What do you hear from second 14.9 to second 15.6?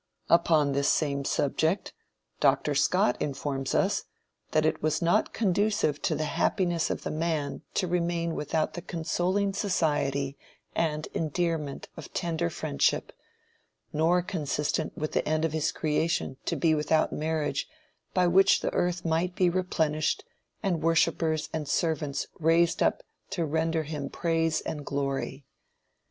with the end of